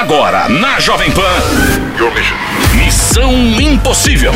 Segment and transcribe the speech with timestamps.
[0.00, 1.89] Agora, na Jovem Pan.
[2.74, 3.30] Missão
[3.60, 4.32] Impossível.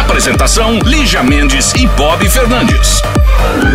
[0.00, 3.00] Apresentação: Lígia Mendes e Bob Fernandes.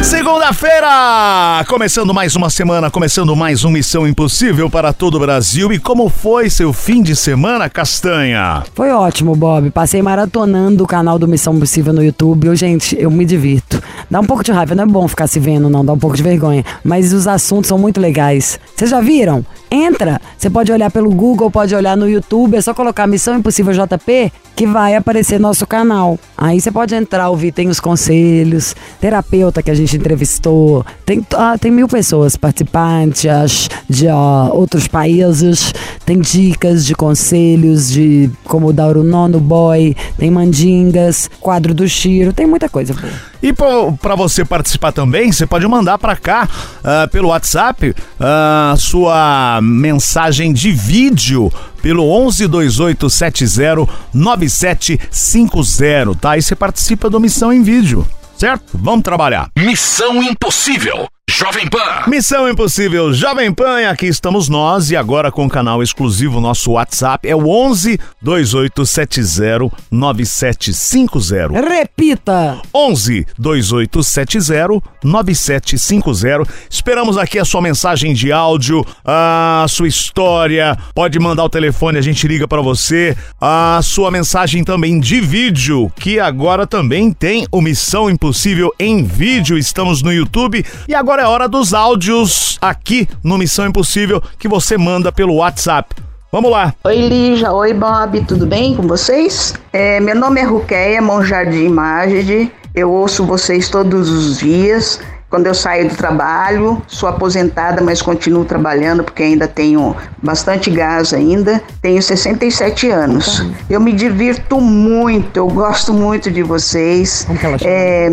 [0.04, 1.64] Segunda-feira!
[1.68, 5.72] Começando mais uma semana, começando mais um Missão Impossível para todo o Brasil.
[5.72, 8.64] E como foi seu fim de semana, Castanha?
[8.76, 9.72] Foi ótimo, Bob.
[9.72, 12.48] Passei maratonando o canal do Missão Impossível no YouTube.
[12.48, 13.82] Eu, gente, eu me divirto.
[14.12, 16.18] Dá um pouco de raiva, não é bom ficar se vendo, não, dá um pouco
[16.18, 16.66] de vergonha.
[16.84, 18.60] Mas os assuntos são muito legais.
[18.76, 19.46] Vocês já viram?
[19.70, 20.22] Entra!
[20.38, 24.32] Você pode olhar pelo Google, pode olhar no YouTube, é só colocar Missão Impossível JP
[24.56, 26.20] que vai aparecer nosso canal.
[26.36, 31.58] Aí você pode entrar, ouvir, tem os conselhos, terapeuta que a gente entrevistou, tem, ah,
[31.60, 35.74] tem mil pessoas participantes de ó, outros países,
[36.06, 42.34] tem dicas de conselhos de como dar o nono boy, tem mandingas, quadro do Chiro,
[42.34, 43.14] tem muita coisa boa.
[43.42, 49.60] E para você participar também, você pode mandar para cá uh, pelo WhatsApp uh, sua
[49.62, 56.32] mensagem de vídeo pelo 11 2870 9750, tá?
[56.32, 58.64] Aí você participa do Missão em Vídeo, certo?
[58.74, 59.50] Vamos trabalhar.
[59.58, 61.08] Missão Impossível.
[61.30, 62.04] Jovem Pan.
[62.08, 67.28] Missão Impossível Jovem Pan, aqui estamos nós e agora com o canal exclusivo, nosso WhatsApp
[67.28, 71.62] é o 11 2870 9750.
[71.62, 72.62] Repita!
[72.74, 76.44] 11 2870 9750.
[76.70, 80.78] Esperamos aqui a sua mensagem de áudio, a sua história.
[80.96, 83.16] Pode mandar o telefone, a gente liga para você.
[83.40, 89.58] A sua mensagem também de vídeo, que agora também tem o Missão Impossível em vídeo.
[89.58, 94.48] Estamos no YouTube e agora Agora é hora dos áudios aqui no Missão Impossível que
[94.48, 95.96] você manda pelo WhatsApp.
[96.32, 96.76] Vamos lá.
[96.84, 97.52] Oi, Lígia.
[97.52, 98.24] Oi, Bob.
[98.26, 99.56] Tudo bem com vocês?
[99.74, 102.52] É, meu nome é Ruqueia Monjardim Magide.
[102.76, 105.00] Eu ouço vocês todos os dias.
[105.30, 111.14] Quando eu saio do trabalho, sou aposentada, mas continuo trabalhando porque ainda tenho bastante gás
[111.14, 111.62] ainda.
[111.82, 113.46] Tenho 67 anos.
[113.70, 117.28] Eu me divirto muito, eu gosto muito de vocês.
[117.66, 118.10] É,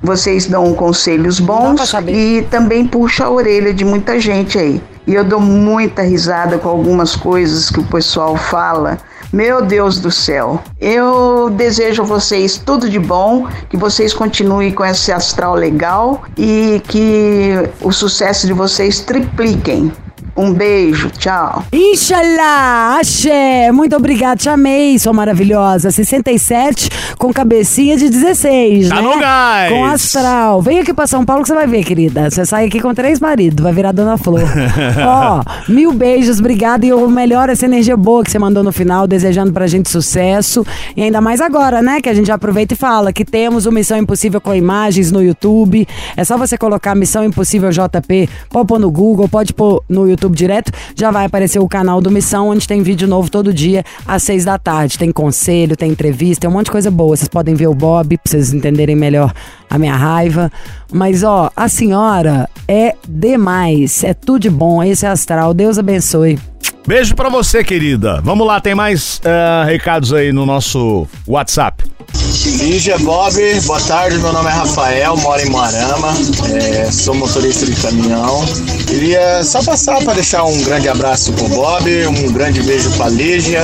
[0.00, 4.80] vocês dão conselhos bons e também puxa a orelha de muita gente aí.
[5.04, 8.98] E eu dou muita risada com algumas coisas que o pessoal fala
[9.32, 10.62] meu Deus do céu.
[10.78, 16.82] Eu desejo a vocês tudo de bom, que vocês continuem com esse astral legal e
[16.86, 19.90] que o sucesso de vocês tripliquem.
[20.34, 21.62] Um beijo, tchau.
[21.70, 25.90] Inxalá, axé, muito obrigada, te amei, sua maravilhosa.
[25.90, 26.88] 67
[27.18, 29.02] com cabecinha de 16, tá né?
[29.02, 29.70] no gás.
[29.70, 30.62] Com astral.
[30.62, 32.30] Vem aqui pra São Paulo que você vai ver, querida.
[32.30, 34.40] Você sai aqui com três maridos, vai virar Dona Flor.
[35.06, 39.06] Ó, mil beijos, obrigada e o melhor essa energia boa que você mandou no final,
[39.06, 40.64] desejando pra gente sucesso.
[40.96, 43.72] E ainda mais agora, né, que a gente já aproveita e fala que temos o
[43.72, 45.86] Missão Impossível com imagens no YouTube.
[46.16, 50.21] É só você colocar Missão Impossível JP, pode pôr no Google, pode pôr no YouTube
[50.22, 53.84] YouTube direto, já vai aparecer o canal do Missão, onde tem vídeo novo todo dia,
[54.06, 54.98] às seis da tarde.
[54.98, 57.16] Tem conselho, tem entrevista, tem um monte de coisa boa.
[57.16, 59.32] Vocês podem ver o Bob, pra vocês entenderem melhor
[59.68, 60.50] a minha raiva.
[60.92, 64.04] Mas, ó, a senhora é demais.
[64.04, 64.82] É tudo de bom.
[64.82, 65.52] Esse é astral.
[65.52, 66.38] Deus abençoe.
[66.86, 68.20] Beijo para você, querida.
[68.22, 71.84] Vamos lá, tem mais uh, recados aí no nosso WhatsApp.
[72.14, 76.12] Lígia Bob, boa tarde, meu nome é Rafael, moro em Moarama,
[76.52, 78.44] é, sou motorista de caminhão.
[78.86, 83.62] Queria só passar para deixar um grande abraço pro Bob, um grande beijo pra Lígia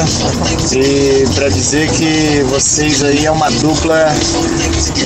[0.72, 4.14] e para dizer que vocês aí é uma dupla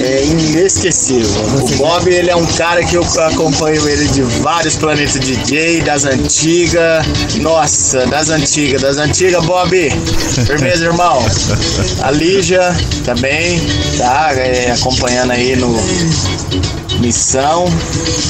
[0.00, 1.30] é, inesquecível.
[1.62, 6.04] O Bob, ele é um cara que eu acompanho ele de vários planetas DJ, das
[6.04, 7.06] antigas,
[7.40, 9.70] nossa, das antigas, das antigas, Bob.
[10.46, 11.24] Firmeza, irmão.
[12.02, 12.60] A Lígia
[13.04, 13.31] também
[13.98, 15.74] tá é, acompanhando aí no
[17.00, 17.64] Missão.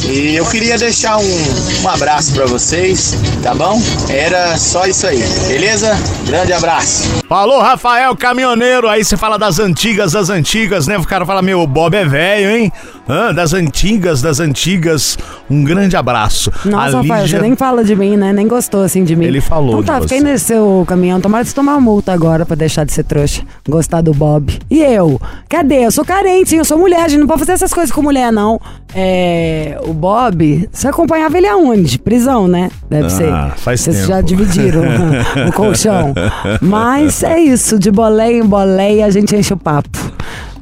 [0.08, 3.80] E eu queria deixar um, um abraço para vocês, tá bom?
[4.08, 5.96] Era só isso aí, beleza?
[6.26, 7.08] Grande abraço.
[7.28, 8.88] Falou, Rafael, caminhoneiro.
[8.88, 10.98] Aí você fala das antigas, das antigas, né?
[10.98, 12.72] O cara fala, meu, o Bob é velho, hein?
[13.08, 15.18] Ah, das antigas, das antigas.
[15.50, 16.50] Um grande abraço.
[16.64, 17.38] Nossa, Rafael, Lígia...
[17.38, 18.32] você nem fala de mim, né?
[18.32, 19.26] Nem gostou assim de mim.
[19.26, 19.80] Ele falou.
[19.80, 21.20] Então tá, fiquei nesse seu caminhão.
[21.20, 23.42] Tomara de tomar multa agora pra deixar de ser trouxa.
[23.68, 24.58] Gostar do Bob.
[24.70, 25.20] E eu?
[25.48, 25.84] Cadê?
[25.86, 26.58] Eu sou carente, hein?
[26.60, 27.00] Eu sou mulher.
[27.00, 28.60] A gente não pode fazer essas coisas com mulher, não.
[28.94, 31.98] É, o Bob, você acompanhava ele aonde?
[31.98, 32.70] Prisão, né?
[32.88, 33.32] Deve ah, ser.
[33.56, 34.08] Faz Vocês tempo.
[34.08, 34.82] já dividiram
[35.48, 36.14] o colchão.
[36.60, 40.11] Mas é isso, de boleia em boleia a gente enche o papo.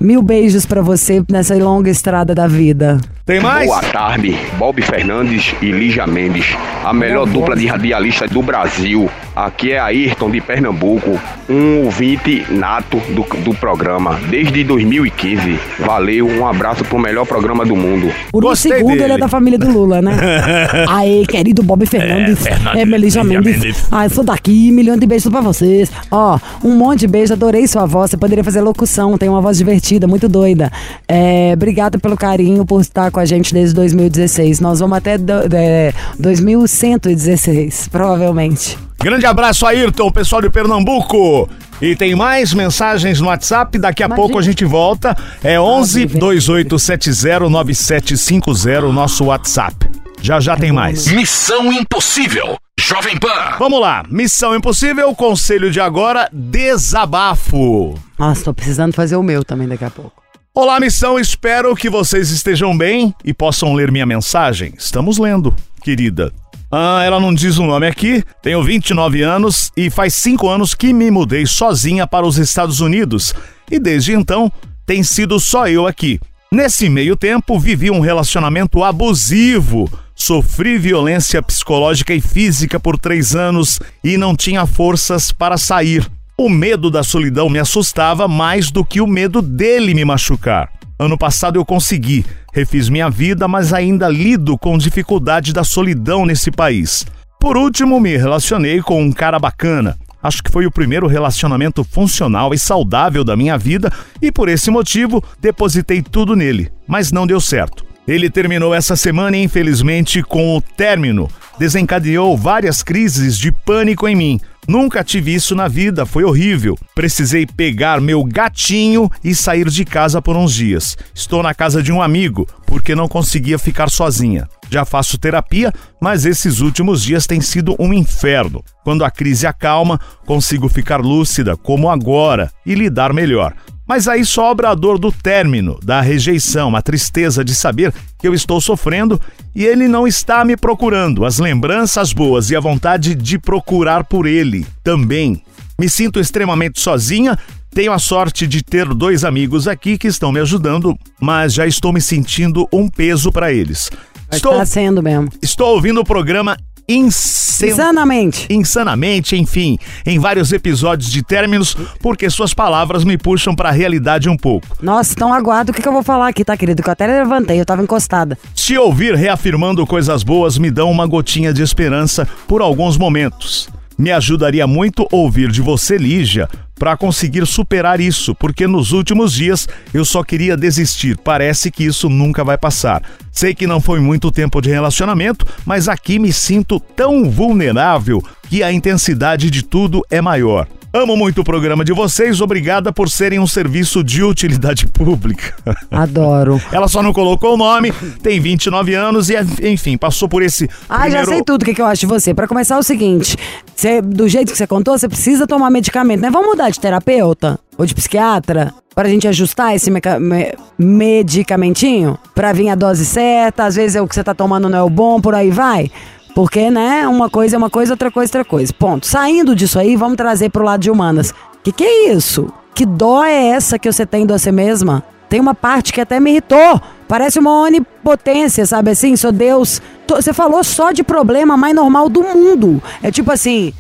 [0.01, 2.99] Mil beijos para você nessa longa estrada da vida.
[3.31, 3.69] Tem mais?
[3.69, 9.09] Boa tarde, Bob Fernandes e Lígia Mendes, a melhor dupla de radialistas do Brasil.
[9.37, 11.17] Aqui é Ayrton de Pernambuco,
[11.49, 15.61] um ouvinte nato do, do programa desde 2015.
[15.79, 18.13] Valeu, um abraço pro melhor programa do mundo.
[18.33, 19.05] Por um Gostei segundo dele.
[19.05, 20.13] ele é da família do Lula, né?
[20.91, 22.45] Aê, querido Bob Fernandes.
[22.75, 23.87] É, Melissa Mendes.
[23.93, 25.91] Ah, eu sou daqui, milhão de beijos pra vocês.
[26.11, 28.11] Ó, um monte de beijo, adorei sua voz.
[28.11, 30.73] Você poderia fazer locução, tem uma voz divertida, muito doida.
[31.07, 34.61] É, obrigado pelo carinho, por estar com a gente desde 2016.
[34.61, 38.79] Nós vamos até do, é, 2116, provavelmente.
[39.03, 41.49] Grande abraço, Ayrton, pessoal de Pernambuco.
[41.81, 44.27] E tem mais mensagens no WhatsApp, daqui a Imagina.
[44.27, 45.17] pouco a gente volta.
[45.43, 46.21] É 11 vem.
[46.21, 49.89] 2870 9750, nosso WhatsApp.
[50.21, 51.07] Já já tem mais.
[51.07, 52.59] Missão Impossível.
[52.79, 53.57] Jovem Pan.
[53.59, 57.95] Vamos lá, Missão Impossível, conselho de agora, desabafo.
[58.19, 60.20] Nossa, tô precisando fazer o meu também daqui a pouco.
[60.53, 64.75] Olá, missão, espero que vocês estejam bem e possam ler minha mensagem.
[64.77, 66.33] Estamos lendo, querida.
[66.69, 68.25] Ah, ela não diz o nome aqui.
[68.43, 73.33] Tenho 29 anos e faz 5 anos que me mudei sozinha para os Estados Unidos.
[73.71, 74.51] E desde então,
[74.85, 76.19] tem sido só eu aqui.
[76.51, 79.89] Nesse meio tempo, vivi um relacionamento abusivo.
[80.17, 86.11] Sofri violência psicológica e física por três anos e não tinha forças para sair.
[86.43, 90.73] O medo da solidão me assustava mais do que o medo dele me machucar.
[90.99, 96.51] Ano passado eu consegui, refiz minha vida, mas ainda lido com dificuldade da solidão nesse
[96.51, 97.05] país.
[97.39, 99.99] Por último, me relacionei com um cara bacana.
[100.23, 104.71] Acho que foi o primeiro relacionamento funcional e saudável da minha vida e por esse
[104.71, 107.85] motivo depositei tudo nele, mas não deu certo.
[108.09, 111.29] Ele terminou essa semana infelizmente, com o término,
[111.59, 114.41] desencadeou várias crises de pânico em mim.
[114.69, 116.77] Nunca tive isso na vida, foi horrível.
[116.95, 120.97] Precisei pegar meu gatinho e sair de casa por uns dias.
[121.15, 124.49] Estou na casa de um amigo, porque não conseguia ficar sozinha.
[124.71, 128.63] Já faço terapia, mas esses últimos dias têm sido um inferno.
[128.85, 133.53] Quando a crise acalma, consigo ficar lúcida, como agora, e lidar melhor.
[133.91, 138.33] Mas aí sobra a dor do término, da rejeição, a tristeza de saber que eu
[138.33, 139.21] estou sofrendo
[139.53, 144.29] e ele não está me procurando, as lembranças boas e a vontade de procurar por
[144.29, 145.43] ele também.
[145.77, 147.37] Me sinto extremamente sozinha.
[147.75, 151.93] Tenho a sorte de ter dois amigos aqui que estão me ajudando, mas já estou
[151.93, 153.91] me sentindo um peso para eles.
[154.31, 155.29] Estou, Tá sendo mesmo.
[155.43, 156.57] estou ouvindo o programa
[156.91, 157.71] Incen...
[157.71, 158.47] Insanamente.
[158.51, 164.29] insanamente, enfim, em vários episódios de términos, porque suas palavras me puxam para a realidade
[164.29, 164.67] um pouco.
[164.83, 166.83] Nossa, então aguarda o que, que eu vou falar aqui, tá, querido?
[166.83, 168.37] Que eu até levantei, eu tava encostada.
[168.55, 173.69] Se ouvir reafirmando coisas boas me dão uma gotinha de esperança por alguns momentos.
[174.01, 176.49] Me ajudaria muito ouvir de você, Lígia,
[176.79, 181.19] para conseguir superar isso, porque nos últimos dias eu só queria desistir.
[181.19, 183.03] Parece que isso nunca vai passar.
[183.31, 188.63] Sei que não foi muito tempo de relacionamento, mas aqui me sinto tão vulnerável que
[188.63, 190.67] a intensidade de tudo é maior.
[190.93, 195.55] Amo muito o programa de vocês, obrigada por serem um serviço de utilidade pública.
[195.89, 196.61] Adoro.
[196.73, 200.69] Ela só não colocou o nome, tem 29 anos e, enfim, passou por esse.
[200.89, 201.27] Ah, primeiro...
[201.27, 202.35] já sei tudo o que, que eu acho de você.
[202.35, 203.37] Pra começar, é o seguinte:
[203.73, 206.29] você, do jeito que você contou, você precisa tomar medicamento, né?
[206.31, 212.53] Vamos mudar de terapeuta ou de psiquiatra pra gente ajustar esse meca- me- medicamentinho pra
[212.53, 213.65] vir a dose certa.
[213.65, 215.89] Às vezes é o que você tá tomando não é o bom, por aí vai.
[216.35, 218.73] Porque, né, uma coisa é uma coisa, outra coisa é outra coisa.
[218.73, 219.07] Ponto.
[219.07, 221.35] Saindo disso aí, vamos trazer pro lado de humanas.
[221.63, 222.53] Que que é isso?
[222.75, 225.05] Que dó é essa que você tem de você mesma?
[225.29, 226.81] Tem uma parte que até me irritou.
[227.07, 229.17] Parece uma onipotência, sabe assim?
[229.17, 229.81] Sou Deus.
[230.09, 232.83] Você falou só de problema mais normal do mundo.
[233.03, 233.73] É tipo assim,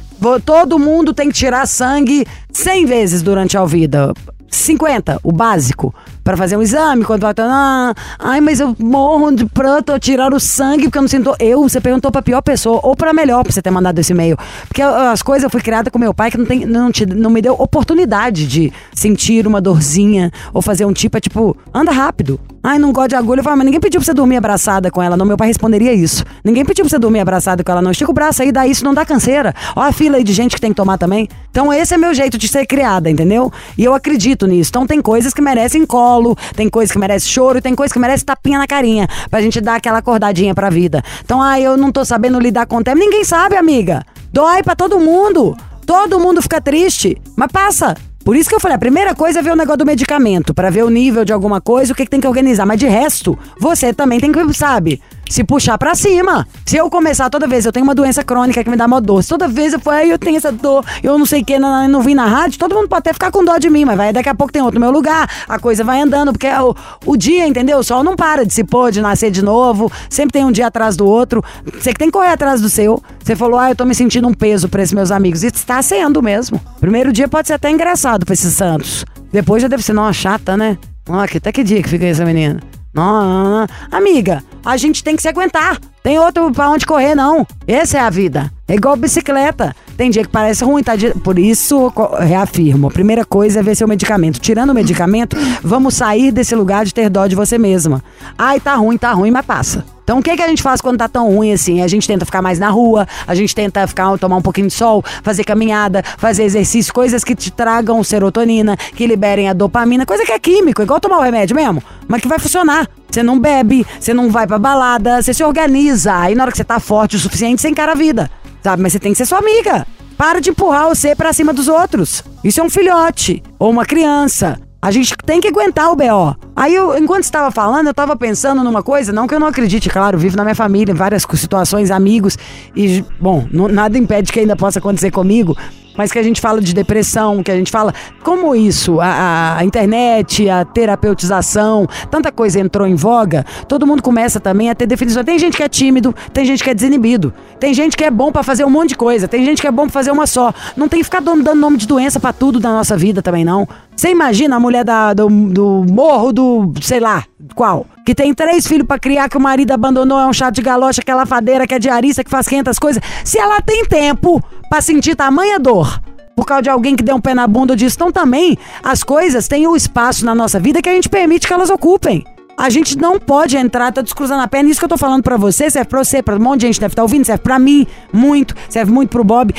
[0.44, 4.12] todo mundo tem que tirar sangue 100 vezes durante a vida.
[4.50, 9.46] 50, o básico, Pra fazer um exame, quando vai ah, ai, mas eu morro de
[9.46, 11.34] pranto, tirar o sangue porque eu não sinto.
[11.40, 14.36] Eu, você perguntou pra pior pessoa ou pra melhor pra você ter mandado esse e-mail.
[14.68, 17.30] Porque as coisas eu fui criada com meu pai que não, tem, não, te, não
[17.30, 22.38] me deu oportunidade de sentir uma dorzinha ou fazer um tipo, é tipo, anda rápido.
[22.62, 23.40] Ai, não gosto de agulha.
[23.40, 25.16] Eu falo, mas ninguém pediu pra você dormir abraçada com ela.
[25.16, 26.24] Não, meu pai responderia isso.
[26.44, 27.90] Ninguém pediu pra você dormir abraçada com ela, não.
[27.90, 29.54] Estica o braço aí, dá isso, não dá canseira.
[29.74, 31.26] Ó a fila aí de gente que tem que tomar também.
[31.50, 33.50] Então esse é meu jeito de ser criada, entendeu?
[33.78, 34.70] E eu acredito nisso.
[34.70, 38.26] Então tem coisas que merecem colo, tem coisas que merecem choro, tem coisas que merecem
[38.26, 39.08] tapinha na carinha.
[39.30, 41.02] Pra gente dar aquela acordadinha pra vida.
[41.24, 42.98] Então, ah, eu não tô sabendo lidar com o tempo.
[42.98, 44.04] Ninguém sabe, amiga.
[44.32, 45.56] Dói pra todo mundo.
[45.86, 47.16] Todo mundo fica triste.
[47.36, 48.09] Mas passa.
[48.24, 50.68] Por isso que eu falei, a primeira coisa é ver o negócio do medicamento, pra
[50.68, 52.66] ver o nível de alguma coisa, o que, que tem que organizar.
[52.66, 55.00] Mas de resto, você também tem que, sabe,
[55.30, 56.46] se puxar pra cima.
[56.66, 59.22] Se eu começar toda vez, eu tenho uma doença crônica que me dá uma dor.
[59.22, 61.58] Se toda vez eu for, "Ai, eu tenho essa dor, eu não sei o que,
[61.58, 63.96] não, não vim na rádio, todo mundo pode até ficar com dó de mim, mas
[63.96, 66.60] vai, daqui a pouco tem outro no meu lugar, a coisa vai andando, porque é
[66.60, 66.74] o,
[67.06, 67.78] o dia, entendeu?
[67.78, 70.66] O sol não para de se pôr, de nascer de novo, sempre tem um dia
[70.66, 71.42] atrás do outro.
[71.78, 73.00] Você que tem que correr atrás do seu.
[73.22, 75.44] Você falou, ah, eu tô me sentindo um peso pra esses meus amigos.
[75.44, 76.60] E está sendo mesmo.
[76.80, 79.04] Primeiro dia pode ser até engraçado pra esses santos.
[79.32, 80.76] Depois já deve ser, não, chata, né?
[81.08, 82.60] Ó, até que dia que fica essa menina?
[82.92, 83.66] Não, não, não.
[83.92, 85.78] Amiga, a gente tem que se aguentar.
[86.02, 87.46] Tem outro pra onde correr, não.
[87.66, 88.50] Essa é a vida.
[88.70, 89.74] É igual bicicleta.
[89.96, 90.92] Tem dia que parece ruim, tá?
[91.24, 92.86] Por isso, reafirmo.
[92.86, 94.38] A primeira coisa é ver seu medicamento.
[94.38, 98.00] Tirando o medicamento, vamos sair desse lugar de ter dó de você mesma.
[98.38, 99.84] Ai, tá ruim, tá ruim, mas passa.
[100.04, 101.82] Então o que, que a gente faz quando tá tão ruim assim?
[101.82, 104.72] A gente tenta ficar mais na rua, a gente tenta ficar, tomar um pouquinho de
[104.72, 110.24] sol, fazer caminhada, fazer exercício, coisas que te tragam serotonina, que liberem a dopamina, coisa
[110.24, 112.88] que é químico, igual tomar o remédio mesmo, mas que vai funcionar.
[113.10, 116.16] Você não bebe, você não vai pra balada, você se organiza.
[116.16, 118.30] Aí na hora que você tá forte o suficiente, você encara a vida.
[118.62, 118.82] Sabe?
[118.82, 119.86] Mas você tem que ser sua amiga.
[120.16, 122.22] Para de empurrar você pra cima dos outros.
[122.44, 124.60] Isso é um filhote ou uma criança.
[124.82, 126.34] A gente tem que aguentar o BO.
[126.56, 129.90] Aí, eu, enquanto estava falando, eu estava pensando numa coisa, não que eu não acredite,
[129.90, 132.38] claro, vivo na minha família, em várias situações, amigos,
[132.74, 135.54] e, bom, não- nada impede que ainda possa acontecer comigo,
[136.00, 137.92] mas que a gente fala de depressão, que a gente fala
[138.22, 144.40] como isso, a, a- internet, a terapeutização, tanta coisa entrou em voga, todo mundo começa
[144.40, 145.22] também a ter definição.
[145.22, 148.32] Tem gente que é tímido, tem gente que é desinibido, tem gente que é bom
[148.32, 150.54] pra fazer um monte de coisa, tem gente que é bom pra fazer uma só.
[150.74, 153.68] Não tem que ficar dando nome de doença pra tudo da nossa vida também, não.
[154.00, 157.22] Você imagina a mulher da- do, do morro do, sei lá,
[157.54, 157.84] qual?
[158.06, 161.02] Que tem três filhos pra criar, que o marido abandonou, é um chato de galocha,
[161.02, 163.02] que é lafadeira, que é diarista, que faz 500 coisas.
[163.22, 166.00] Se ela tem tempo pra sentir tamanha dor
[166.34, 169.46] por causa de alguém que deu um pé na bunda disso, então também as coisas
[169.46, 172.24] têm o espaço na nossa vida que a gente permite que elas ocupem.
[172.56, 174.70] A gente não pode entrar, tá descruzando a perna.
[174.70, 176.80] Isso que eu tô falando pra você, serve pra você, pra um monte de gente
[176.80, 179.54] deve estar ouvindo, serve pra mim, muito, serve muito pro Bob.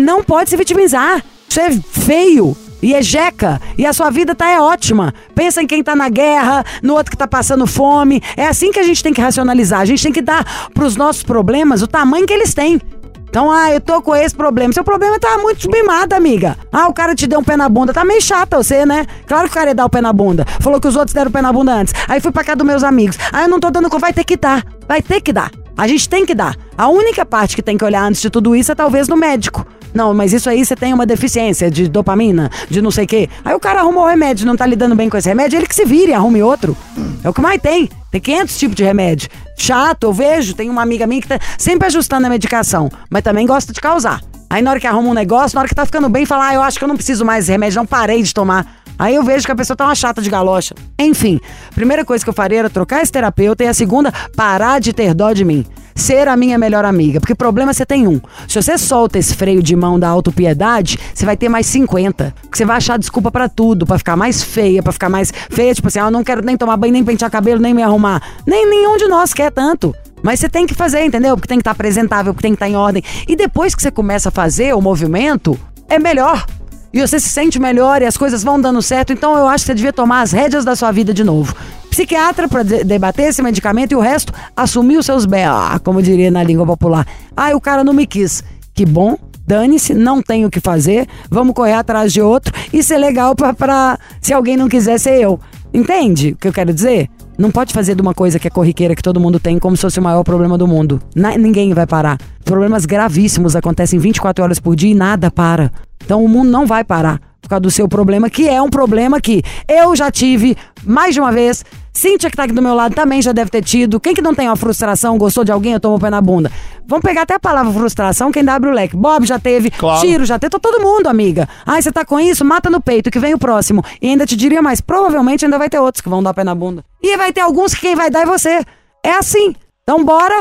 [0.00, 1.22] Não pode se vitimizar.
[1.48, 2.56] Isso é feio.
[2.84, 3.58] E é jeca.
[3.78, 5.14] E a sua vida tá é ótima.
[5.34, 8.22] Pensa em quem tá na guerra, no outro que tá passando fome.
[8.36, 9.80] É assim que a gente tem que racionalizar.
[9.80, 12.78] A gente tem que dar pros nossos problemas o tamanho que eles têm.
[13.26, 14.72] Então, ah, eu tô com esse problema.
[14.72, 16.58] Seu problema tá muito mimado, amiga.
[16.70, 17.92] Ah, o cara te deu um pé na bunda.
[17.92, 19.06] Tá meio chata você, né?
[19.26, 20.44] Claro que o cara ia dar o pé na bunda.
[20.60, 21.94] Falou que os outros deram o pé na bunda antes.
[22.06, 23.18] Aí fui pra casa dos meus amigos.
[23.32, 23.88] Ah, eu não tô dando.
[23.98, 24.62] Vai ter que dar.
[24.86, 25.50] Vai ter que dar.
[25.76, 26.54] A gente tem que dar.
[26.76, 29.66] A única parte que tem que olhar antes de tudo isso é talvez no médico.
[29.94, 33.28] Não, mas isso aí você tem uma deficiência de dopamina, de não sei o quê.
[33.44, 35.74] Aí o cara arrumou o remédio, não tá lidando bem com esse remédio, ele que
[35.74, 36.76] se vire, arrume outro.
[37.22, 37.88] É o que mais tem.
[38.10, 39.28] Tem 500 tipos de remédio.
[39.56, 43.46] Chato, eu vejo, tem uma amiga minha que tá sempre ajustando a medicação, mas também
[43.46, 44.20] gosta de causar.
[44.50, 46.54] Aí na hora que arruma um negócio, na hora que tá ficando bem, fala, ah,
[46.54, 48.82] eu acho que eu não preciso mais remédio, não parei de tomar.
[48.98, 50.74] Aí eu vejo que a pessoa tá uma chata de galocha.
[50.98, 51.40] Enfim,
[51.74, 55.14] primeira coisa que eu faria era trocar esse terapeuta e a segunda, parar de ter
[55.14, 55.64] dó de mim.
[55.94, 57.20] Ser a minha melhor amiga.
[57.20, 58.20] Porque problema você tem um.
[58.48, 62.34] Se você solta esse freio de mão da autopiedade, você vai ter mais 50.
[62.42, 65.74] Porque você vai achar desculpa pra tudo, pra ficar mais feia, pra ficar mais feia.
[65.74, 68.22] Tipo assim, ah, eu não quero nem tomar banho, nem pentear cabelo, nem me arrumar.
[68.46, 69.94] Nem nenhum de nós quer tanto.
[70.22, 71.36] Mas você tem que fazer, entendeu?
[71.36, 73.02] Porque tem que estar apresentável, porque tem que estar em ordem.
[73.28, 75.58] E depois que você começa a fazer o movimento,
[75.88, 76.46] é melhor.
[76.94, 79.12] E você se sente melhor e as coisas vão dando certo.
[79.12, 81.54] Então eu acho que você devia tomar as rédeas da sua vida de novo.
[81.98, 86.42] Psiquiatra para debater esse medicamento e o resto assumir os seus BA, como diria na
[86.42, 87.06] língua popular.
[87.36, 88.42] Ah, o cara não me quis.
[88.74, 92.98] Que bom, dane-se, não tenho o que fazer, vamos correr atrás de outro e ser
[92.98, 95.38] legal pra se alguém não quiser ser eu.
[95.72, 97.08] Entende o que eu quero dizer?
[97.38, 99.82] Não pode fazer de uma coisa que é corriqueira, que todo mundo tem, como se
[99.82, 101.00] fosse o maior problema do mundo.
[101.14, 102.18] Na- ninguém vai parar.
[102.44, 105.70] Problemas gravíssimos acontecem 24 horas por dia e nada para.
[106.04, 109.20] Então o mundo não vai parar por causa do seu problema, que é um problema
[109.20, 111.64] que eu já tive mais de uma vez.
[111.92, 114.00] Cíntia, que tá aqui do meu lado, também já deve ter tido.
[114.00, 116.50] Quem que não tem uma frustração, gostou de alguém, eu tomo o pé na bunda?
[116.88, 118.96] Vamos pegar até a palavra frustração, quem abre o leque.
[118.96, 120.00] Bob já teve, Claro.
[120.00, 121.48] Tiro já teve, tá todo mundo, amiga.
[121.64, 122.44] Ai, você tá com isso?
[122.44, 123.84] Mata no peito, que vem o próximo.
[124.02, 126.54] E ainda te diria mais, provavelmente ainda vai ter outros que vão dar pé na
[126.54, 126.84] bunda.
[127.00, 128.60] E vai ter alguns que quem vai dar é você.
[129.04, 129.54] É assim.
[129.84, 130.40] Então bora,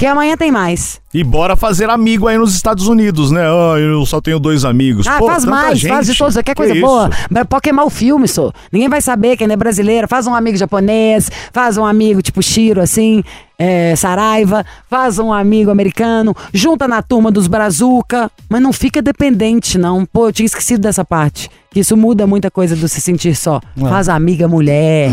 [0.00, 0.98] que amanhã tem mais.
[1.12, 3.42] E bora fazer amigo aí nos Estados Unidos, né?
[3.42, 5.06] Ah, eu só tenho dois amigos.
[5.06, 5.90] Ah, Pô, faz mais, gente.
[5.90, 6.36] faz de todos.
[6.36, 6.80] Quer Que coisa isso?
[6.80, 7.10] boa?
[7.46, 8.50] Pode queimar o filme, só.
[8.72, 10.08] Ninguém vai saber que ainda é brasileira.
[10.08, 13.22] Faz um amigo japonês, faz um amigo tipo Shiro, assim,
[13.58, 19.76] é, Saraiva, faz um amigo americano, junta na turma dos Brazuca, mas não fica dependente,
[19.76, 20.06] não.
[20.06, 21.50] Pô, eu tinha esquecido dessa parte.
[21.70, 23.60] Que isso muda muita coisa do se sentir só.
[23.78, 25.12] Faz amiga mulher,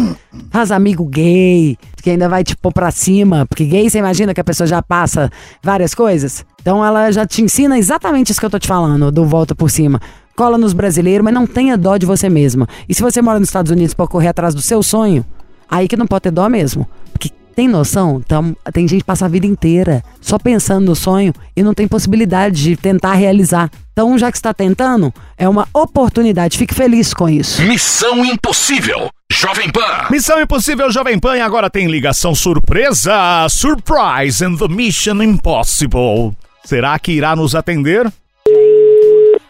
[0.50, 1.78] faz amigo gay,
[2.08, 3.46] que ainda vai te pôr pra cima.
[3.46, 5.30] Porque gay, você imagina que a pessoa já passa
[5.62, 6.46] várias coisas?
[6.62, 9.70] Então ela já te ensina exatamente isso que eu tô te falando, do volta por
[9.70, 10.00] cima.
[10.34, 12.66] Cola nos brasileiros, mas não tenha dó de você mesma.
[12.88, 15.26] E se você mora nos Estados Unidos pra correr atrás do seu sonho,
[15.70, 16.88] aí que não pode ter dó mesmo.
[17.58, 18.22] Tem noção?
[18.24, 21.88] Então, tem gente que passa a vida inteira só pensando no sonho e não tem
[21.88, 23.72] possibilidade de tentar realizar.
[23.92, 26.56] Então, já que está tentando, é uma oportunidade.
[26.56, 27.60] Fique feliz com isso.
[27.64, 29.10] Missão Impossível.
[29.32, 30.06] Jovem Pan.
[30.12, 33.48] Missão Impossível Jovem Pan e agora tem ligação surpresa.
[33.50, 36.38] Surprise and the Mission Impossible.
[36.64, 38.08] Será que irá nos atender?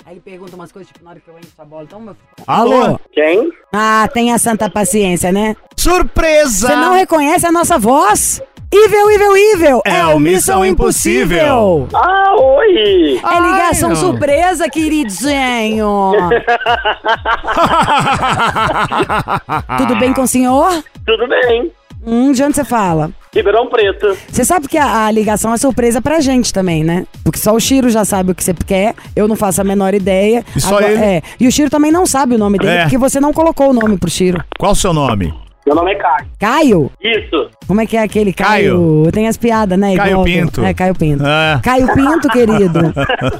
[0.08, 1.84] Aí ele pergunta umas coisas, tipo, na hora que eu encho a bola.
[1.84, 2.46] Então, meu filho.
[2.48, 2.98] Alô?
[3.12, 3.52] Quem?
[3.76, 5.54] Ah, tenha santa paciência, né?
[5.76, 6.70] Surpresa!
[6.70, 8.42] Você não reconhece a nossa voz?
[8.72, 9.82] Evil, evil, evil!
[9.86, 11.90] É o Missão Impossível.
[11.94, 13.18] Ah, oi!
[13.18, 16.14] É ligação Ai, surpresa, queridinho!
[19.78, 20.72] Tudo bem com o senhor?
[21.06, 21.70] Tudo bem.
[22.06, 23.12] Hum, de onde você fala?
[23.38, 24.18] Ribeirão Preto.
[24.30, 27.06] Você sabe que a, a ligação é surpresa pra gente também, né?
[27.24, 29.94] Porque só o Chiro já sabe o que você quer, eu não faço a menor
[29.94, 30.44] ideia.
[30.56, 30.96] E só ele?
[31.04, 31.22] É.
[31.40, 32.82] E o Chiro também não sabe o nome dele, É.
[32.84, 34.44] porque você não colocou o nome pro Chiro.
[34.60, 35.34] Qual o seu nome?
[35.66, 36.28] Meu nome é Caio.
[36.40, 36.92] Caio?
[37.04, 37.50] Isso.
[37.68, 38.72] Como é que é aquele Caio.
[39.04, 39.12] Caio?
[39.12, 39.96] Tem as piadas, né?
[39.98, 40.64] Caio Igual- Pinto.
[40.64, 41.26] É, Caio Pinto.
[41.26, 41.60] É.
[41.62, 42.80] Caio Pinto, querido.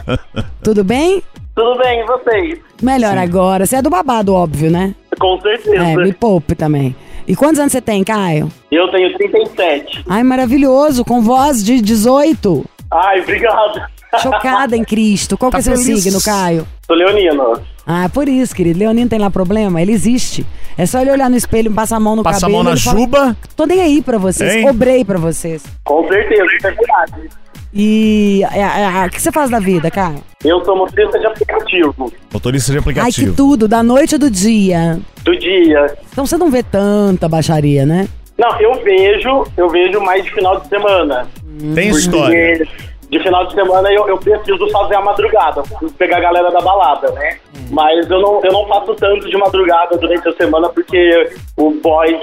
[0.62, 1.24] Tudo bem?
[1.56, 2.60] Tudo bem, e vocês?
[2.82, 3.66] Melhor agora.
[3.66, 4.94] Você é do babado, óbvio, né?
[5.20, 5.76] Com certeza.
[5.84, 6.96] É, me poupe também.
[7.28, 8.50] E quantos anos você tem, Caio?
[8.72, 10.06] Eu tenho 37.
[10.08, 12.66] Ai, maravilhoso, com voz de 18.
[12.90, 13.82] Ai, obrigado.
[14.24, 15.38] Chocada em Cristo.
[15.38, 16.02] Qual que Tá é seu feliz?
[16.04, 16.66] signo, Caio?
[16.86, 17.62] Sou leonino.
[17.86, 18.80] Ah, por isso, querido.
[18.80, 19.82] Leonino tem lá problema?
[19.82, 20.46] Ele existe.
[20.78, 22.56] É só ele olhar no espelho, passar a mão no Passa a cabelo.
[22.56, 23.38] mão na ele fala, juba.
[23.56, 24.56] Tô nem aí pra vocês.
[24.56, 24.70] Hein?
[24.70, 25.64] Obrei pra vocês.
[25.84, 27.30] Com certeza, isso é verdade.
[27.74, 30.24] E é, é, é, o que você faz da vida, Caio?
[30.44, 32.14] Eu sou motorista de aplicativo.
[32.32, 33.36] Motorista de Ai, que aplicativo.
[33.36, 35.00] tudo, da noite ou do dia.
[35.24, 35.98] Do dia.
[36.12, 38.08] Então você não vê tanta baixaria, né?
[38.38, 41.28] Não, eu vejo, eu vejo mais de final de semana.
[41.74, 42.68] Tem história.
[43.10, 46.60] De final de semana eu, eu preciso fazer a madrugada, preciso pegar a galera da
[46.60, 47.38] balada, né?
[47.70, 52.20] Mas eu não, eu não faço tanto de madrugada durante a semana porque o boy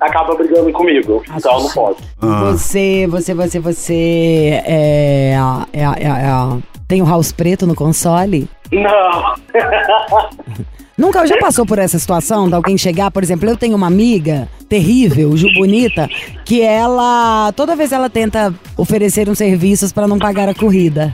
[0.00, 1.22] acaba brigando comigo.
[1.36, 1.96] Então eu não posso.
[2.20, 2.50] Ah.
[2.52, 5.34] Você, você, você, você é,
[5.72, 8.48] é, é, é- tem o house preto no console?
[8.72, 9.34] Não.
[10.96, 14.48] Nunca já passou por essa situação de alguém chegar, por exemplo, eu tenho uma amiga
[14.66, 16.08] terrível, Ju Bonita,
[16.42, 21.12] que ela toda vez ela tenta oferecer uns serviços pra não pagar a corrida.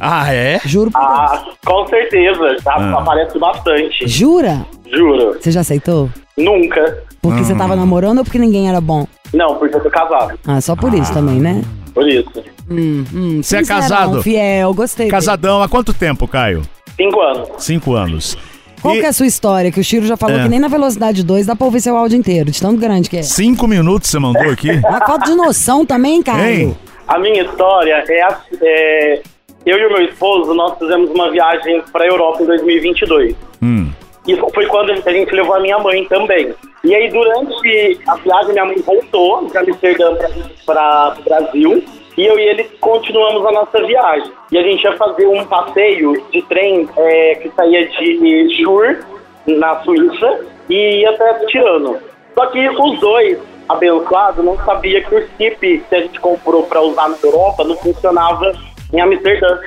[0.00, 0.60] Ah, é?
[0.64, 1.10] Juro por Deus.
[1.18, 2.56] Ah, com certeza.
[2.62, 2.98] Já Ah.
[3.00, 4.06] aparece bastante.
[4.06, 4.64] Jura?
[4.88, 5.32] Juro.
[5.40, 6.08] Você já aceitou?
[6.36, 7.02] Nunca.
[7.30, 9.06] Porque você tava namorando ou porque ninguém era bom?
[9.32, 10.38] Não, porque eu tô casado.
[10.46, 11.62] Ah, só por isso também, né?
[11.94, 12.30] Por isso.
[12.70, 14.22] Hum, hum, Você é sincerão, casado?
[14.22, 15.08] Fiel, gostei.
[15.08, 16.62] Casadão há quanto tempo, Caio?
[16.96, 17.48] Cinco anos.
[17.58, 18.36] Cinco anos.
[18.80, 19.72] Qual E que é a sua história?
[19.72, 20.42] Que o Chiro já falou É.
[20.44, 23.16] que nem na velocidade 2 dá pra ouvir seu áudio inteiro, de tão grande que
[23.16, 23.22] é.
[23.22, 24.70] Cinco minutos você mandou aqui?
[24.86, 26.68] Uma falta de noção também, Caio.
[26.68, 26.76] Hein?
[27.08, 29.22] A minha história é, a- é,
[29.66, 33.34] eu e o meu esposo, nós fizemos uma viagem para a Europa em 2022.
[33.60, 33.90] Hum.
[34.28, 36.54] E foi quando a gente levou a minha mãe também.
[36.84, 40.18] E aí, durante a viagem, minha mãe voltou de Amsterdã
[40.66, 41.82] para o Brasil.
[42.14, 44.30] E eu e ele continuamos a nossa viagem.
[44.52, 48.98] E a gente ia fazer um passeio de trem é, que saía de Chur,
[49.46, 51.96] na Suíça, e ia até Tirano.
[52.34, 56.82] Só que os dois, abençoados, não sabia que o chip que a gente comprou para
[56.82, 58.52] usar na Europa não funcionava
[58.92, 59.58] em Amsterdã,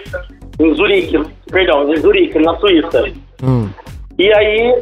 [0.59, 1.19] em Zurique,
[1.51, 3.11] perdão, em Zurique, na Suíça.
[4.21, 4.79] E aí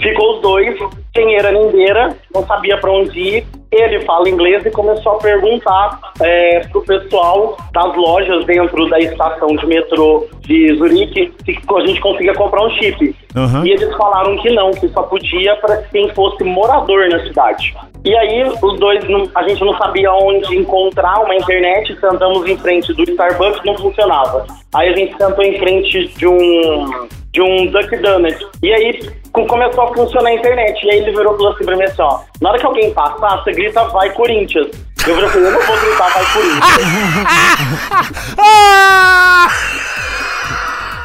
[0.00, 0.78] ficou os dois,
[1.12, 1.92] quem era ninguém,
[2.34, 3.46] não sabia pra onde ir.
[3.70, 9.54] Ele fala inglês e começou a perguntar é, pro pessoal das lojas dentro da estação
[9.56, 13.14] de metrô de Zurique se a gente conseguia comprar um chip.
[13.36, 13.66] Aham.
[13.66, 17.76] E eles falaram que não, que só podia para quem fosse morador na cidade.
[18.06, 22.94] E aí os dois, a gente não sabia onde encontrar uma internet, sentamos em frente
[22.94, 24.46] do Starbucks, não funcionava.
[24.74, 28.36] Aí a gente sentou em frente de um de um Duck Donut.
[28.62, 30.84] E aí co- começou a funcionar a internet.
[30.86, 32.92] E aí ele virou e falou assim pra mim assim, ó, na hora que alguém
[32.92, 34.68] passar, você grita vai Corinthians.
[35.06, 36.88] Eu falei, eu não vou gritar vai Corinthians.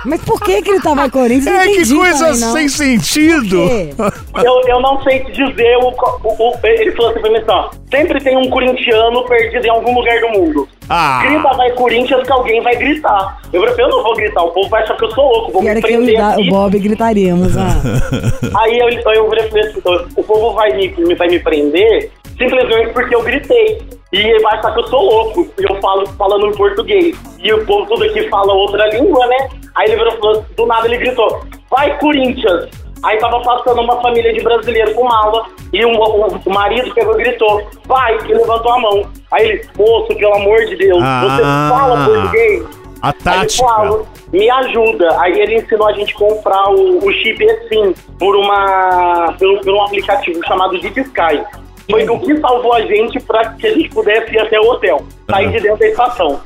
[0.05, 1.45] Mas por que que ele tava Corinthians?
[1.45, 3.57] Não É, que coisa sem sentido.
[4.43, 7.37] Eu, eu não sei te dizer, o, co- o- o- ele falou assim pra mim
[7.37, 10.67] assim, ó, sempre tem um corintiano perdido em algum lugar do mundo.
[10.95, 11.23] Ah.
[11.25, 13.39] Grita vai Corinthians que alguém vai gritar.
[13.51, 15.63] Eu falei, eu não vou gritar, o povo vai achar que eu sou louco, vou
[15.63, 16.49] me que eu e prender da- o aqui.
[16.51, 17.81] Bob gritaríamos, ah.
[18.61, 19.81] Aí eu, eu falei assim,
[20.15, 23.81] o povo vai me, vai me prender simplesmente porque eu gritei.
[24.11, 27.17] E ele vai achar que eu sou louco, e eu falo falando em português.
[27.39, 29.49] E o povo todo aqui fala outra língua, né?
[29.75, 32.82] Aí ele virou e falou, do nada ele gritou, vai Corinthians!
[33.03, 37.13] Aí tava passando uma família de brasileiro com mala, e um, um- o marido pegou
[37.19, 39.09] e gritou, vai, e levantou a mão.
[39.31, 41.69] Aí ele, moço, pelo amor de Deus, você Ah.
[41.71, 42.63] fala português?
[43.01, 43.67] A Aí ele tática.
[43.67, 45.21] falou, me ajuda.
[45.21, 49.59] Aí ele ensinou a gente a comprar o, o chip assim por uma por, um-
[49.59, 51.43] por um aplicativo chamado Deep Sky.
[51.91, 55.03] foi o que salvou a gente para que a gente pudesse ir até o hotel,
[55.29, 56.39] sair de dentro da estação.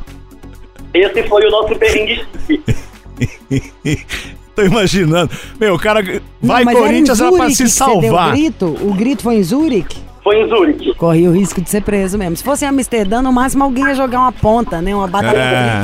[0.96, 2.26] Esse foi o nosso perrengue.
[4.58, 5.30] Tô imaginando.
[5.60, 6.02] Meu, o cara
[6.42, 8.30] vai Não, Corinthians era era pra se que você deu salvar.
[8.30, 8.66] o grito?
[8.82, 9.98] O grito foi em Zurique?
[10.24, 10.94] Foi em Zurique.
[10.96, 12.36] Corria o risco de ser preso mesmo.
[12.36, 14.94] Se fosse em Amsterdã, no máximo alguém ia jogar uma ponta, né?
[14.94, 15.84] Uma batata É.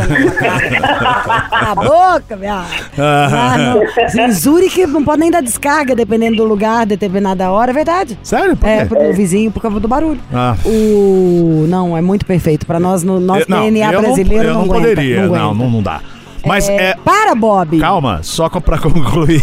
[1.62, 2.68] na boca, viado.
[2.98, 3.76] Ah.
[4.18, 4.28] Ah.
[4.28, 8.18] Em Zurique não pode nem dar descarga, dependendo do lugar, determinada hora, é verdade?
[8.24, 8.58] Sério?
[8.58, 10.20] Por É, pro vizinho por causa do barulho.
[10.34, 10.56] Ah.
[10.66, 11.66] O.
[11.70, 12.66] Não, é muito perfeito.
[12.66, 15.16] Pra nós, no nosso Eu- não, DNA eu brasileiro, não, eu não, não, aguenta, poderia.
[15.28, 15.64] Não, aguenta.
[15.64, 16.02] não, não dá.
[16.45, 16.95] Mas é.
[17.03, 17.79] Para, Bob.
[17.79, 19.41] Calma, só pra concluir.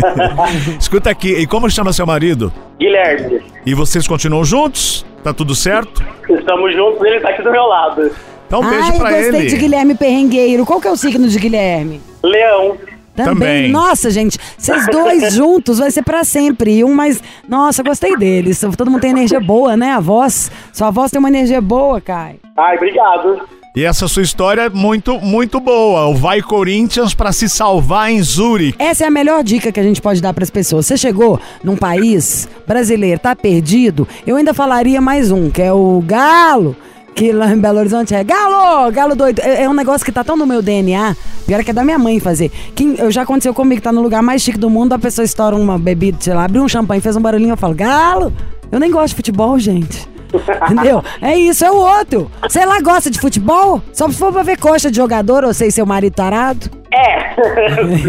[0.78, 2.52] Escuta aqui, e como chama seu marido?
[2.78, 5.04] Guilherme, E vocês continuam juntos?
[5.22, 6.02] Tá tudo certo?
[6.28, 8.10] estamos juntos, ele tá aqui do meu lado.
[8.46, 9.46] Então, um beijo Ai, pra gostei ele.
[9.50, 10.64] de Guilherme Perrengueiro.
[10.64, 12.00] Qual que é o signo de Guilherme?
[12.22, 12.76] Leão.
[13.14, 13.70] Também.
[13.70, 16.78] Nossa, gente, vocês dois juntos vai ser pra sempre.
[16.78, 17.22] E um mais.
[17.48, 18.60] Nossa, gostei deles.
[18.76, 19.92] Todo mundo tem energia boa, né?
[19.92, 20.50] A voz.
[20.72, 22.36] Sua voz tem uma energia boa, Kai.
[22.56, 23.40] Ai, obrigado.
[23.74, 26.06] E essa sua história é muito, muito boa.
[26.08, 28.76] O Vai Corinthians pra se salvar em Zurique.
[28.82, 30.86] Essa é a melhor dica que a gente pode dar pras pessoas.
[30.86, 36.02] Você chegou num país brasileiro, tá perdido, eu ainda falaria mais um, que é o
[36.04, 36.76] Galo.
[37.14, 39.40] Que lá em Belo Horizonte é galo, galo doido.
[39.40, 41.98] É, é um negócio que tá tão no meu DNA, pior que é da minha
[41.98, 42.50] mãe fazer.
[42.74, 45.56] Que eu já aconteceu comigo, tá no lugar mais chique do mundo, a pessoa estoura
[45.56, 48.32] uma bebida, sei lá, abriu um champanhe, fez um barulhinho, eu falo, galo.
[48.70, 50.08] Eu nem gosto de futebol, gente.
[50.70, 51.02] Entendeu?
[51.20, 52.30] É isso, é o outro.
[52.42, 53.82] Você lá gosta de futebol?
[53.92, 56.70] Só se for pra ver coxa de jogador, ou sei, seu marido tarado.
[56.92, 57.30] É.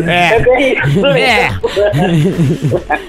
[0.07, 1.05] É, isso.
[1.05, 1.49] É.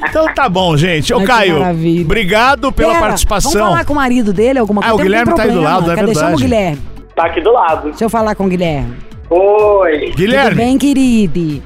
[0.09, 1.13] Então tá bom, gente.
[1.15, 2.05] Ô, Ai, Caio, maravilha.
[2.05, 3.53] obrigado pela Pera, participação.
[3.53, 4.95] Vamos falar com o marido dele, alguma Ah, coisa.
[4.95, 6.15] o Tem- Guilherme tá aí do lado, é Cadê?
[6.15, 6.43] Chama o verdade.
[6.43, 6.83] Guilherme.
[7.17, 7.89] Tá aqui do lado.
[7.91, 8.97] Deixa eu falar com o Guilherme.
[9.31, 10.01] Oi.
[10.07, 11.63] Tudo Guilherme, bem, querido?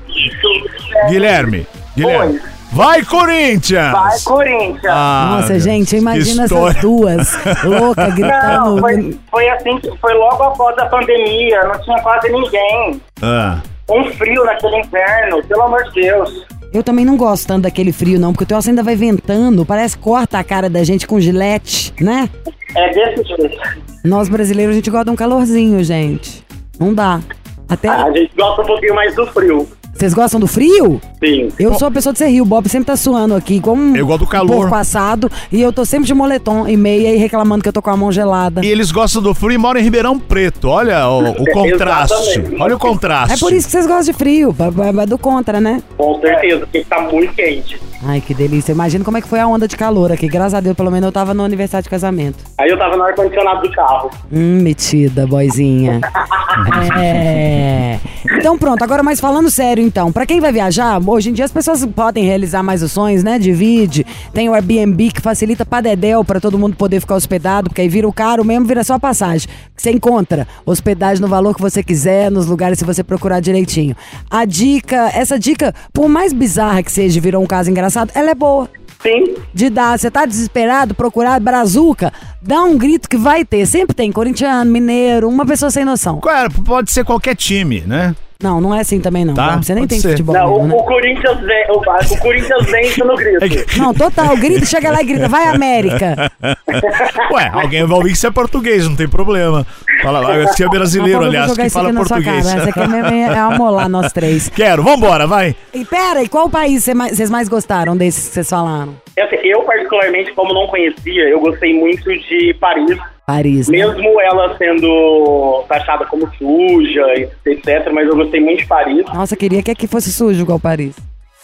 [1.09, 2.35] Guilherme, Guilherme.
[2.35, 2.41] Oi.
[2.73, 3.93] Vai, Corinthians!
[3.93, 4.85] Vai, Corinthians.
[4.95, 7.29] Ah, Nossa, gente, imagina essas duas
[7.65, 8.75] loucas gritando.
[8.75, 13.01] Não, foi, foi assim, que- foi logo após a pandemia, não tinha quase ninguém.
[13.23, 16.45] Ah, Um frio naquele inverno, pelo amor de Deus.
[16.73, 19.97] Eu também não gosto tanto daquele frio, não, porque o teu ainda vai ventando, parece
[19.97, 22.29] que corta a cara da gente com gilete, né?
[22.75, 23.57] É desse jeito.
[24.05, 26.45] Nós brasileiros, a gente gosta de um calorzinho, gente.
[26.79, 27.21] Não dá.
[27.69, 27.89] Até.
[27.89, 29.67] A gente gosta um pouquinho mais do frio.
[29.97, 31.01] Vocês gostam do frio?
[31.25, 31.49] Sim.
[31.59, 32.43] Eu sou a pessoa de ser rio.
[32.43, 34.57] O Bob sempre tá suando aqui, como um Eu gosto do calor.
[34.57, 35.31] porco assado.
[35.51, 37.97] E eu tô sempre de moletom e meia e reclamando que eu tô com a
[37.97, 38.65] mão gelada.
[38.65, 40.69] E eles gostam do frio e moram em Ribeirão Preto.
[40.69, 42.43] Olha o, o contraste.
[42.61, 43.35] Olha o contraste.
[43.35, 45.83] É por isso que vocês gostam de frio, ba- ba- ba- do contra, né?
[45.97, 47.81] Com certeza, porque tá muito quente.
[48.05, 48.73] Ai, que delícia.
[48.73, 50.29] Imagina como é que foi a onda de calor aqui.
[50.29, 52.37] Graças a Deus, pelo menos eu tava no aniversário de casamento.
[52.59, 54.11] Aí eu tava no ar-condicionado do carro.
[54.31, 56.01] Hum, metida, boizinha.
[57.01, 57.99] é.
[58.39, 60.13] Então pronto, agora mais falando sério então.
[60.13, 63.39] Pra quem vai viajar, hoje em dia as pessoas podem realizar mais os sonhos, né?
[63.39, 64.05] Divide.
[64.33, 67.89] Tem o Airbnb que facilita pra dedéu pra todo mundo poder ficar hospedado, porque aí
[67.89, 69.49] vira o caro mesmo, vira só a passagem.
[69.77, 73.97] Você encontra hospedagem no valor que você quiser, nos lugares se você procurar direitinho.
[74.31, 78.35] A dica, essa dica, por mais bizarra que seja, virou um caso engraçado, ela é
[78.35, 78.69] boa
[79.03, 79.35] Sim.
[79.53, 83.67] de dar, você tá desesperado, procurar brazuca, dá um grito que vai ter.
[83.67, 86.21] Sempre tem corintiano, mineiro, uma pessoa sem noção.
[86.27, 86.49] É?
[86.65, 88.15] Pode ser qualquer time, né?
[88.43, 89.35] Não, não é assim também não.
[89.35, 89.57] Tá.
[89.57, 90.11] Você nem pode tem ser.
[90.11, 90.75] futebol Não, mesmo, o, né?
[90.75, 93.37] o Corinthians vem, o, o Corinthians vence no grito.
[93.45, 96.31] É que- Não, total, grita, chega lá e grita, vai América.
[97.33, 99.67] Ué, alguém vai ouvir que você é português, não tem problema.
[100.03, 102.47] Fala, você é brasileiro, aliás, que fala aqui na sua português.
[102.47, 102.61] Cara.
[102.61, 104.49] Essa aqui é, mesmo, é amolar nós três.
[104.55, 105.55] Quero, vambora, vai.
[105.73, 108.95] E pera, e qual país vocês mais gostaram desses que vocês falaram?
[109.19, 112.99] Assim, Eu, particularmente, como não conhecia, eu gostei muito de Paris.
[113.27, 113.79] Paris, né?
[113.79, 117.05] Mesmo ela sendo taxada como suja,
[117.45, 117.91] etc.
[117.93, 119.05] Mas eu gostei muito de Paris.
[119.13, 120.95] Nossa, queria que aqui fosse sujo igual Paris.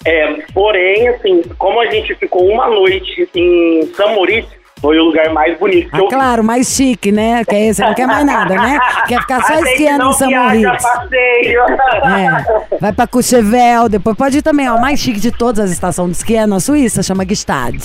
[0.04, 4.48] É, porém, assim, como a gente ficou uma noite em Samoritz,
[4.80, 7.44] foi o lugar mais bonito que Ah, eu claro, mais chique, né?
[7.44, 8.80] Que aí você não quer mais nada, né?
[9.06, 11.60] Quer ficar só esquiando em São passeio.
[12.04, 14.74] É, vai pra Courchevel, depois pode ir também, ó.
[14.74, 17.76] O mais chique de todas as estações de esqui é na Suíça, chama Gstad.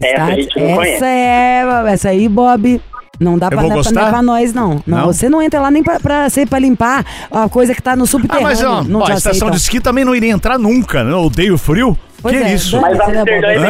[0.00, 2.80] Essa essa é, essa aí, Bob.
[3.22, 4.82] Não dá Eu pra, vou não é pra- nós, não.
[4.86, 4.98] não.
[4.98, 5.06] Não?
[5.06, 8.04] Você não entra lá nem pra, pra, ser, pra limpar a coisa que tá no
[8.04, 8.42] Ah, subterrâneo.
[8.48, 11.12] mas ó, não ó, a estação de esqui também não iria entrar nunca, né?
[11.12, 11.96] Eu odeio frio.
[12.20, 12.80] Pois que é, isso?
[12.80, 13.64] Mas né, Amsterdã é bem.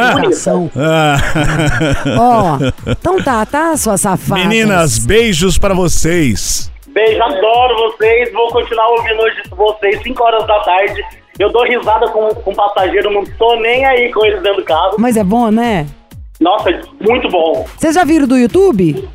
[0.75, 1.17] Ah.
[2.19, 4.39] Ó, então tá, tá, sua safada.
[4.41, 6.71] Meninas, beijos pra vocês.
[6.89, 8.31] Beijo, adoro vocês.
[8.31, 11.01] Vou continuar ouvindo hoje vocês, 5 horas da tarde.
[11.39, 14.95] Eu dou risada com, com passageiro, não tô nem aí com eles dentro do carro.
[14.99, 15.87] Mas é bom, né?
[16.39, 16.69] Nossa,
[17.01, 17.65] muito bom.
[17.75, 19.09] Vocês já viram do YouTube?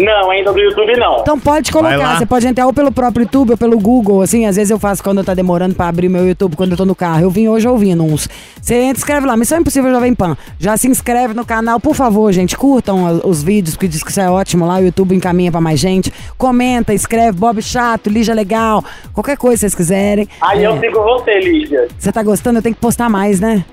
[0.00, 1.20] Não, ainda do YouTube não.
[1.20, 4.56] Então pode colocar, você pode entrar ou pelo próprio YouTube ou pelo Google, assim, às
[4.56, 7.22] vezes eu faço quando tá demorando pra abrir meu YouTube, quando eu tô no carro.
[7.22, 8.28] Eu vim hoje ouvindo uns.
[8.60, 10.36] Você entra, escreve lá, Missão Impossível Jovem Pan.
[10.58, 14.20] Já se inscreve no canal, por favor, gente, curtam os vídeos, porque diz que isso
[14.20, 16.12] é ótimo lá, o YouTube encaminha pra mais gente.
[16.38, 18.82] Comenta, escreve, Bob Chato, Lígia Legal,
[19.12, 20.28] qualquer coisa que vocês quiserem.
[20.40, 21.88] Aí É, eu sigo você, Lígia.
[21.98, 22.58] Você tá gostando?
[22.58, 23.64] Eu tenho que postar mais, né?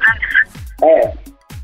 [0.84, 1.12] É.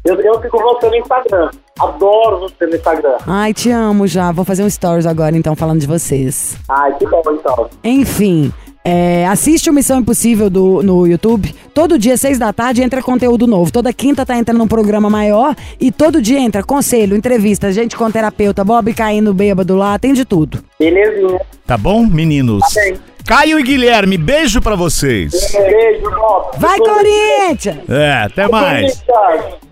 [0.06, 1.50] Eu, eu sigo você no Instagram.
[1.80, 3.18] Adoro você no Instagram.
[3.26, 4.32] Ai, te amo já.
[4.32, 6.56] Vou fazer um stories agora, então, falando de vocês.
[6.70, 7.70] Ai, que bom então.
[7.84, 8.54] Enfim,
[8.86, 11.56] é, assiste o Missão Impossível do, no YouTube.
[11.74, 13.72] Todo dia, seis da tarde, entra conteúdo novo.
[13.72, 15.56] Toda quinta tá entrando um programa maior.
[15.80, 20.26] E todo dia entra conselho, entrevista, gente com terapeuta, Bob caindo bêbado lá, tem de
[20.26, 20.64] tudo.
[20.78, 21.40] Belezinha.
[21.66, 22.62] Tá bom, meninos?
[22.76, 23.00] bem.
[23.26, 25.32] Caio e Guilherme, beijo pra vocês.
[25.54, 26.58] Beijo, Bob.
[26.58, 27.90] Vai, Corinthians!
[27.90, 29.02] É, até mais.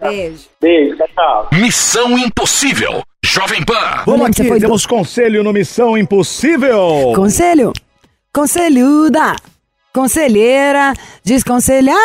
[0.02, 0.46] Beijo.
[0.62, 1.48] Beijo, tchau.
[1.52, 3.02] Missão Impossível.
[3.24, 4.04] Jovem Pan.
[4.06, 7.12] Vamos Você aqui, foi do- temos conselho no Missão Impossível.
[7.16, 7.72] Conselho,
[8.34, 9.36] conselhuda,
[9.94, 12.00] conselheira, desconselhada.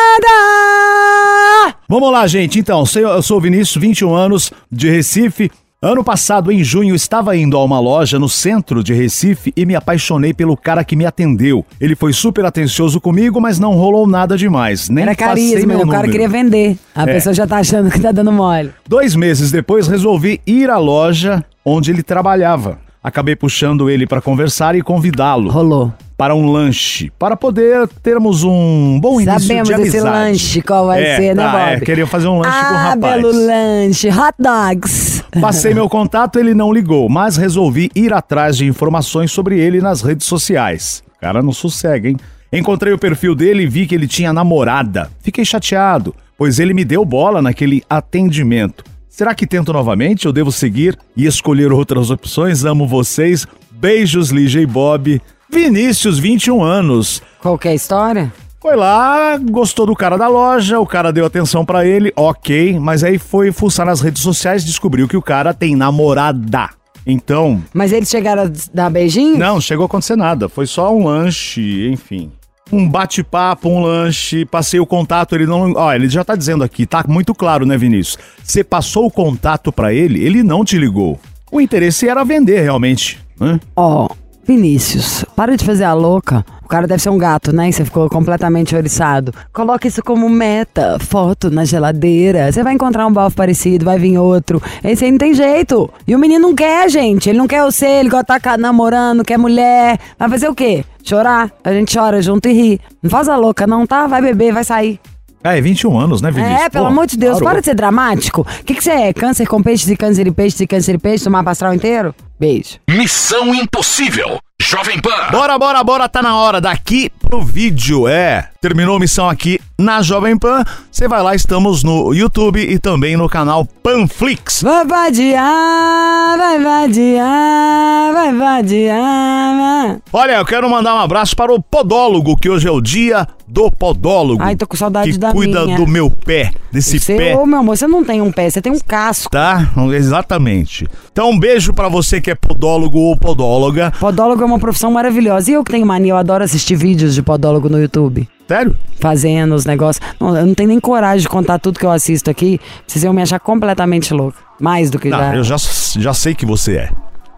[1.89, 2.59] Vamos lá, gente.
[2.59, 5.49] Então, eu sou o Vinícius, 21 anos, de Recife.
[5.79, 9.75] Ano passado, em junho, estava indo a uma loja no centro de Recife e me
[9.75, 11.63] apaixonei pelo cara que me atendeu.
[11.79, 14.89] Ele foi super atencioso comigo, mas não rolou nada demais.
[14.89, 16.79] Nem Era carisma, meu o cara queria vender.
[16.95, 17.13] A É.
[17.13, 18.71] pessoa já tá achando que tá dando mole.
[18.89, 22.79] Dois meses depois, resolvi ir à loja onde ele trabalhava.
[23.03, 25.93] Acabei puxando ele para conversar e convidá-lo Rolou.
[26.17, 30.17] Para um lanche, para poder termos um bom início Sabemos de desse amizade.
[30.29, 31.61] lanche, qual vai É, ser, né, tá, Bob?
[31.73, 33.21] É, queria fazer um lanche com o ah, rapaz.
[33.21, 35.23] belo lanche, hot dogs.
[35.39, 40.01] Passei meu contato, ele não ligou, mas resolvi ir atrás de informações sobre ele nas
[40.01, 41.03] redes sociais.
[41.15, 42.17] O cara não sossega, hein?
[42.51, 45.11] Encontrei o perfil dele e vi que ele tinha namorada.
[45.21, 48.83] Fiquei chateado, pois ele me deu bola naquele atendimento.
[49.07, 52.65] Será que tento novamente ou devo seguir e escolher outras opções?
[52.65, 53.45] Amo vocês.
[53.71, 55.21] Beijos, Lígia e Bob.
[55.49, 57.21] Vinícius, 21 anos.
[57.39, 58.31] Qual que é a história?
[58.59, 63.03] Foi lá, gostou do cara da loja, o cara deu atenção pra ele, ok, mas
[63.03, 66.69] aí foi fuçar nas redes sociais e descobriu que o cara tem namorada.
[67.05, 69.37] Então, Mas eles chegaram a dar beijinho?
[69.37, 72.29] não, chegou a acontecer nada, foi só um lanche, enfim.
[72.69, 75.71] Um bate-papo, um lanche, passei o contato, ele não.
[75.73, 78.17] Ó, ele já tá dizendo aqui, tá muito claro, né, Vinícius?
[78.43, 81.17] Você passou o contato pra ele, ele não te ligou.
[81.49, 83.57] O interesse era vender realmente, né?
[83.73, 84.09] Ó,
[84.47, 86.45] Vinícius, para de fazer a louca.
[86.63, 87.67] O cara deve ser um gato, né?
[87.67, 89.33] E você ficou completamente oriçado.
[89.51, 92.49] Coloca isso como meta, foto na geladeira.
[92.49, 94.61] Você vai encontrar um bafo parecido, vai vir outro.
[94.81, 95.89] Esse aí não tem jeito.
[96.07, 97.29] E o menino não quer, gente.
[97.29, 99.99] Ele não quer você, ele gosta de estar namorando, quer mulher.
[100.17, 100.85] Vai fazer o quê?
[101.03, 101.51] Chorar?
[101.61, 102.81] A gente chora junto e ri.
[103.03, 104.07] Não faz a louca, não, tá?
[104.07, 104.97] Vai beber, vai sair.
[105.43, 106.61] É, 21 anos, né, Vinícius?
[106.61, 107.49] É, pelo Pô, amor de Deus, parou.
[107.49, 108.41] para de ser dramático.
[108.41, 109.13] O que, que você é?
[109.13, 111.23] Câncer com peixes e câncer e peixes e câncer e peixes?
[111.23, 112.15] Tomar pastral inteiro?
[112.39, 112.79] Beijo.
[112.89, 114.39] Missão Impossível.
[114.61, 115.29] Jovem Pan.
[115.31, 118.49] Bora, bora, bora, tá na hora daqui pro vídeo, é.
[118.59, 120.63] Terminou a missão aqui na Jovem Pan.
[120.91, 124.63] Você vai lá, estamos no YouTube e também no canal Panflix.
[124.63, 129.99] Vai vadiar, vai vadiar, vai vadiar.
[130.11, 133.71] Olha, eu quero mandar um abraço para o podólogo, que hoje é o dia do
[133.71, 134.41] podólogo.
[134.43, 135.77] Ai, tô com saudade que da cuida minha.
[135.77, 137.35] do meu pé, desse Você, pé.
[137.37, 139.29] ô meu amor, você não tem um pé, você tem um casco.
[139.31, 139.69] Tá?
[139.93, 140.85] Exatamente.
[141.11, 143.93] Então, um beijo pra você que é podólogo ou podóloga.
[143.99, 145.51] Podólogo é uma profissão maravilhosa.
[145.51, 148.27] E eu que tenho mania, eu adoro assistir vídeos de podólogo no YouTube.
[148.47, 148.75] Sério?
[148.99, 150.05] Fazendo os negócios.
[150.19, 152.59] Não, eu não tenho nem coragem de contar tudo que eu assisto aqui.
[152.87, 154.37] Vocês iam me achar completamente louca.
[154.59, 155.35] Mais do que Não, já.
[155.35, 155.55] eu já,
[155.99, 156.89] já sei que você é.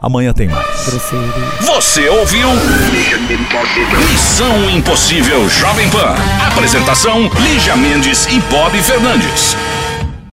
[0.01, 0.65] Amanhã tem mais.
[1.59, 2.47] Você ouviu?
[4.09, 6.15] Missão Impossível Jovem Pan.
[6.47, 9.57] Apresentação: Lígia Mendes e Bob Fernandes.